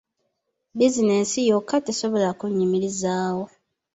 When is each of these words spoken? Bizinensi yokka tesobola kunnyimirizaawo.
Bizinensi 0.77 1.39
yokka 1.51 1.77
tesobola 1.85 2.29
kunnyimirizaawo. 2.39 3.45